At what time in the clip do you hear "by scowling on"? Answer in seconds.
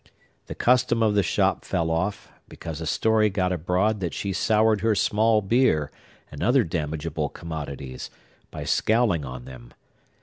8.49-9.45